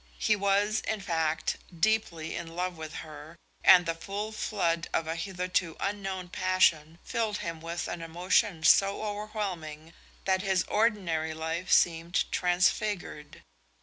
[0.17, 5.15] He was, in fact, deeply in love with her, and the full flood of a
[5.15, 9.93] hitherto unknown passion filled him with an emotion so overwhelming
[10.25, 13.43] that his ordinary life seemed transfigured.